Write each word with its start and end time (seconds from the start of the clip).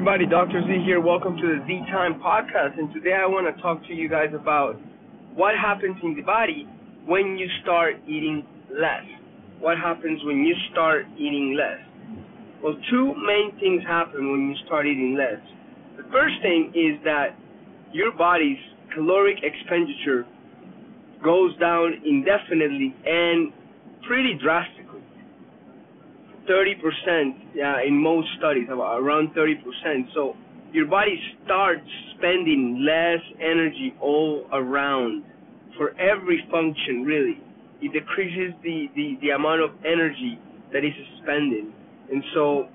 everybody, 0.00 0.24
Dr. 0.24 0.62
Z 0.62 0.82
here. 0.86 0.98
Welcome 0.98 1.36
to 1.36 1.42
the 1.44 1.60
Z 1.66 1.84
Time 1.92 2.22
podcast. 2.24 2.78
And 2.78 2.88
today 2.94 3.12
I 3.12 3.26
want 3.26 3.54
to 3.54 3.60
talk 3.60 3.84
to 3.86 3.92
you 3.92 4.08
guys 4.08 4.32
about 4.32 4.80
what 5.34 5.52
happens 5.60 5.94
in 6.02 6.16
the 6.16 6.22
body 6.22 6.66
when 7.04 7.36
you 7.36 7.46
start 7.60 7.96
eating 8.08 8.46
less. 8.72 9.04
What 9.58 9.76
happens 9.76 10.24
when 10.24 10.38
you 10.38 10.56
start 10.72 11.04
eating 11.18 11.52
less? 11.52 11.84
Well, 12.64 12.80
two 12.88 13.12
main 13.28 13.52
things 13.60 13.82
happen 13.84 14.32
when 14.32 14.48
you 14.48 14.56
start 14.64 14.86
eating 14.86 15.20
less. 15.20 15.36
The 15.98 16.08
first 16.08 16.40
thing 16.40 16.72
is 16.72 16.96
that 17.04 17.36
your 17.92 18.10
body's 18.16 18.56
caloric 18.94 19.36
expenditure 19.44 20.24
goes 21.22 21.54
down 21.58 22.00
indefinitely 22.08 22.96
and 23.04 23.52
pretty 24.08 24.32
drastically. 24.40 24.79
30% 26.48 27.54
yeah, 27.54 27.82
in 27.86 27.94
most 27.94 28.28
studies, 28.38 28.68
around 28.68 29.34
30%. 29.34 30.14
So 30.14 30.36
your 30.72 30.86
body 30.86 31.20
starts 31.44 31.86
spending 32.16 32.84
less 32.86 33.20
energy 33.40 33.94
all 34.00 34.46
around 34.52 35.24
for 35.76 35.90
every 35.98 36.44
function, 36.50 37.04
really. 37.04 37.40
It 37.80 37.92
decreases 37.92 38.54
the, 38.62 38.86
the, 38.94 39.16
the 39.22 39.30
amount 39.30 39.62
of 39.62 39.70
energy 39.84 40.38
that 40.72 40.84
is 40.84 40.92
spending. 41.22 41.72
And 42.10 42.22
so 42.34 42.68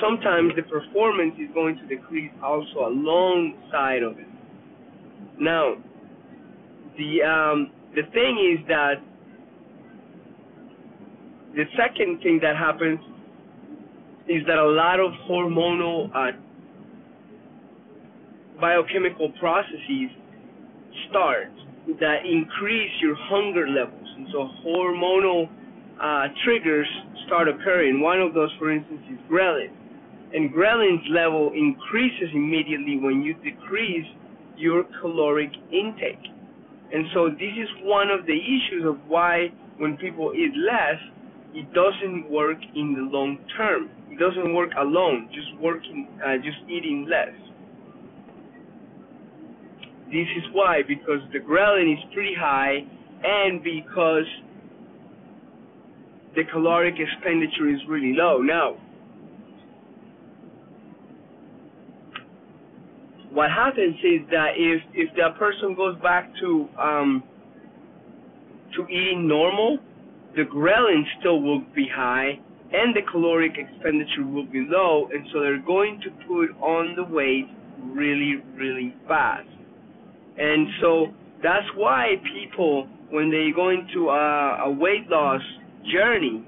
sometimes 0.00 0.52
the 0.56 0.62
performance 0.62 1.34
is 1.38 1.48
going 1.54 1.76
to 1.78 1.86
decrease 1.86 2.32
also 2.42 2.86
alongside 2.86 4.02
of 4.02 4.18
it. 4.18 4.26
Now, 5.38 5.74
the 6.96 7.22
um, 7.22 7.70
the 7.94 8.02
thing 8.12 8.38
is 8.38 8.66
that 8.68 9.02
the 11.54 11.64
second 11.76 12.20
thing 12.22 12.40
that 12.42 12.56
happens 12.56 12.98
is 14.28 14.42
that 14.46 14.58
a 14.58 14.66
lot 14.66 15.00
of 15.00 15.12
hormonal 15.28 16.10
uh, 16.14 16.32
biochemical 18.60 19.30
processes 19.38 20.10
start 21.08 21.50
that 22.00 22.24
increase 22.24 22.90
your 23.00 23.14
hunger 23.14 23.68
levels. 23.68 24.08
And 24.16 24.26
so 24.32 24.48
hormonal 24.64 25.48
uh, 26.00 26.28
triggers 26.44 26.88
start 27.26 27.48
occurring. 27.48 28.00
One 28.00 28.20
of 28.20 28.34
those, 28.34 28.50
for 28.58 28.72
instance, 28.72 29.02
is 29.10 29.18
ghrelin. 29.30 29.70
And 30.32 30.50
ghrelin's 30.52 31.06
level 31.10 31.52
increases 31.54 32.30
immediately 32.34 32.98
when 32.98 33.22
you 33.22 33.34
decrease 33.34 34.06
your 34.56 34.84
caloric 35.00 35.50
intake. 35.70 36.26
And 36.92 37.06
so 37.14 37.28
this 37.28 37.54
is 37.56 37.68
one 37.82 38.10
of 38.10 38.26
the 38.26 38.34
issues 38.34 38.84
of 38.86 38.98
why 39.06 39.52
when 39.78 39.96
people 39.96 40.32
eat 40.34 40.52
less, 40.56 40.98
it 41.54 41.72
doesn't 41.72 42.30
work 42.30 42.58
in 42.74 42.94
the 42.94 43.16
long 43.16 43.38
term. 43.56 43.88
It 44.10 44.18
doesn't 44.18 44.54
work 44.54 44.70
alone, 44.78 45.28
just 45.32 45.48
working, 45.60 46.08
uh, 46.24 46.36
just 46.38 46.58
eating 46.68 47.06
less. 47.08 47.34
This 50.06 50.28
is 50.36 50.44
why, 50.52 50.82
because 50.86 51.20
the 51.32 51.38
ghrelin 51.38 51.92
is 51.92 52.04
pretty 52.12 52.34
high, 52.34 52.84
and 53.24 53.62
because 53.62 54.26
the 56.34 56.42
caloric 56.52 56.94
expenditure 56.98 57.70
is 57.70 57.80
really 57.88 58.14
low. 58.14 58.38
Now, 58.38 58.76
what 63.32 63.50
happens 63.50 63.96
is 64.02 64.26
that 64.30 64.52
if 64.56 64.82
if 64.94 65.14
that 65.16 65.38
person 65.38 65.74
goes 65.74 65.96
back 66.02 66.30
to 66.40 66.68
um, 66.80 67.22
to 68.76 68.86
eating 68.88 69.26
normal, 69.28 69.78
the 70.36 70.42
ghrelin 70.42 71.02
still 71.20 71.40
will 71.40 71.62
be 71.74 71.86
high 71.94 72.38
and 72.72 72.94
the 72.94 73.02
caloric 73.10 73.52
expenditure 73.56 74.26
will 74.26 74.46
be 74.46 74.66
low, 74.68 75.08
and 75.12 75.26
so 75.32 75.40
they're 75.40 75.62
going 75.62 76.00
to 76.00 76.10
put 76.26 76.50
on 76.60 76.96
the 76.96 77.04
weight 77.04 77.46
really, 77.94 78.42
really 78.56 78.94
fast. 79.06 79.46
And 80.36 80.66
so 80.80 81.06
that's 81.42 81.66
why 81.76 82.16
people, 82.34 82.88
when 83.10 83.30
they 83.30 83.50
go 83.54 83.70
into 83.70 84.08
a, 84.10 84.64
a 84.66 84.70
weight 84.72 85.08
loss 85.08 85.40
journey, 85.92 86.44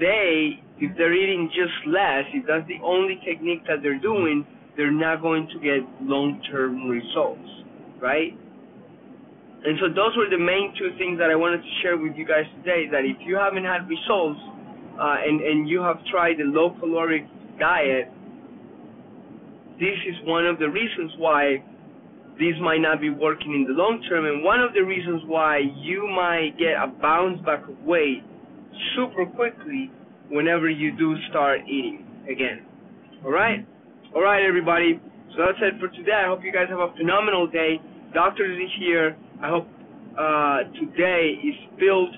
they, 0.00 0.62
if 0.78 0.96
they're 0.96 1.12
eating 1.12 1.50
just 1.50 1.86
less, 1.86 2.24
if 2.32 2.46
that's 2.46 2.66
the 2.66 2.82
only 2.82 3.20
technique 3.26 3.62
that 3.68 3.82
they're 3.82 4.00
doing, 4.00 4.46
they're 4.76 4.90
not 4.90 5.20
going 5.20 5.46
to 5.52 5.58
get 5.60 5.82
long-term 6.00 6.88
results, 6.88 7.48
right? 8.00 8.32
And 9.64 9.80
so 9.80 9.88
those 9.88 10.12
were 10.16 10.28
the 10.28 10.36
main 10.36 10.76
two 10.76 10.92
things 11.00 11.16
that 11.18 11.32
I 11.32 11.36
wanted 11.36 11.64
to 11.64 11.72
share 11.80 11.96
with 11.96 12.12
you 12.16 12.28
guys 12.28 12.44
today. 12.60 12.84
That 12.92 13.08
if 13.08 13.16
you 13.24 13.36
haven't 13.36 13.64
had 13.64 13.88
results 13.88 14.40
uh, 15.00 15.24
and 15.24 15.40
and 15.40 15.68
you 15.68 15.80
have 15.80 15.96
tried 16.12 16.36
the 16.36 16.44
low 16.44 16.76
caloric 16.76 17.24
diet, 17.58 18.12
this 19.80 19.96
is 20.04 20.20
one 20.28 20.44
of 20.44 20.58
the 20.58 20.68
reasons 20.68 21.16
why 21.16 21.64
this 22.36 22.60
might 22.60 22.84
not 22.84 23.00
be 23.00 23.08
working 23.08 23.54
in 23.54 23.64
the 23.64 23.72
long 23.72 24.04
term, 24.08 24.26
and 24.26 24.44
one 24.44 24.60
of 24.60 24.74
the 24.74 24.82
reasons 24.82 25.22
why 25.24 25.64
you 25.80 26.06
might 26.12 26.58
get 26.58 26.76
a 26.76 26.86
bounce 27.00 27.40
back 27.46 27.64
of 27.64 27.78
weight 27.88 28.20
super 28.94 29.24
quickly 29.24 29.90
whenever 30.28 30.68
you 30.68 30.92
do 30.96 31.16
start 31.30 31.60
eating 31.64 32.04
again. 32.28 32.66
All 33.24 33.32
right, 33.32 33.64
all 34.14 34.22
right, 34.22 34.44
everybody. 34.44 35.00
So 35.32 35.46
that's 35.46 35.58
it 35.62 35.80
for 35.80 35.88
today. 35.96 36.20
I 36.20 36.28
hope 36.28 36.44
you 36.44 36.52
guys 36.52 36.68
have 36.68 36.80
a 36.80 36.92
phenomenal 36.98 37.46
day. 37.46 37.80
Doctor 38.12 38.44
Z 38.46 38.68
here. 38.78 39.16
I 39.44 39.48
hope 39.48 39.68
uh, 40.18 40.58
today 40.80 41.34
is 41.44 41.54
filled 41.78 42.16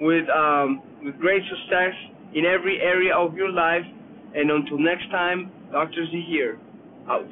with 0.00 0.28
um, 0.28 0.82
with 1.04 1.16
great 1.20 1.42
success 1.48 1.94
in 2.34 2.44
every 2.44 2.80
area 2.80 3.14
of 3.14 3.36
your 3.36 3.52
life. 3.52 3.84
And 4.34 4.50
until 4.50 4.78
next 4.78 5.08
time, 5.12 5.52
Dr. 5.70 6.04
Z 6.10 6.24
here, 6.26 6.58
out. 7.08 7.30